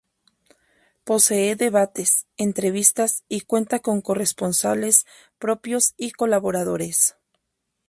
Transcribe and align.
Posee 1.03 1.55
debates, 1.55 2.25
entrevistas 2.35 3.23
y 3.29 3.41
cuenta 3.41 3.81
con 3.81 4.01
corresponsales 4.01 5.05
propios 5.37 5.93
y 5.95 6.09
colaboradores. 6.13 7.17